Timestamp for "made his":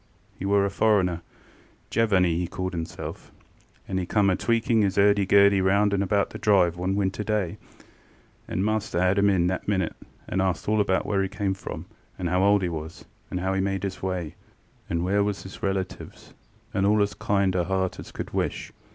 13.61-14.01